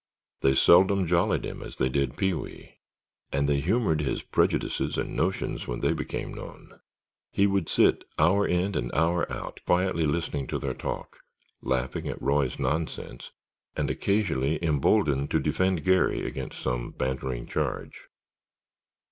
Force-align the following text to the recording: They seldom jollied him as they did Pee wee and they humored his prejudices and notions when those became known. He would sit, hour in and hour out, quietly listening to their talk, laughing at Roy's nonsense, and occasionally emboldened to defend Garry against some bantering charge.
They 0.41 0.55
seldom 0.55 1.05
jollied 1.05 1.45
him 1.45 1.61
as 1.61 1.75
they 1.75 1.87
did 1.87 2.17
Pee 2.17 2.33
wee 2.33 2.79
and 3.31 3.47
they 3.47 3.59
humored 3.61 4.01
his 4.01 4.23
prejudices 4.23 4.97
and 4.97 5.15
notions 5.15 5.67
when 5.67 5.81
those 5.81 5.93
became 5.93 6.33
known. 6.33 6.79
He 7.31 7.45
would 7.45 7.69
sit, 7.69 8.03
hour 8.17 8.47
in 8.47 8.73
and 8.75 8.91
hour 8.95 9.31
out, 9.31 9.59
quietly 9.67 10.07
listening 10.07 10.47
to 10.47 10.57
their 10.57 10.73
talk, 10.73 11.19
laughing 11.61 12.09
at 12.09 12.19
Roy's 12.19 12.57
nonsense, 12.57 13.29
and 13.75 13.91
occasionally 13.91 14.57
emboldened 14.63 15.29
to 15.29 15.39
defend 15.39 15.83
Garry 15.85 16.25
against 16.25 16.59
some 16.61 16.89
bantering 16.89 17.45
charge. 17.45 18.09